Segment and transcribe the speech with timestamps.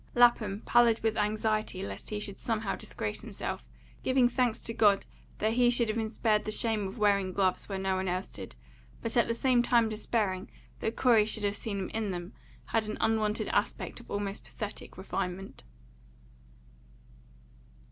[0.15, 3.63] Lapham, pallid with anxiety lest he should somehow disgrace himself,
[4.01, 5.05] giving thanks to God
[5.37, 8.31] that he should have been spared the shame of wearing gloves where no one else
[8.31, 8.55] did,
[9.03, 12.33] but at the same time despairing that Corey should have seen him in them,
[12.65, 15.61] had an unwonted aspect of almost pathetic refinement.